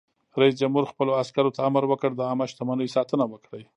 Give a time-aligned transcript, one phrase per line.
[0.41, 3.63] رئیس جمهور خپلو عسکرو ته امر وکړ؛ د عامه شتمنیو ساتنه وکړئ!